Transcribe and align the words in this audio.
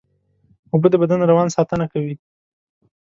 اوبه 0.71 0.87
د 0.91 0.95
بدن 1.01 1.19
روان 1.31 1.47
ساتنه 1.55 1.85
کوي 1.93 2.15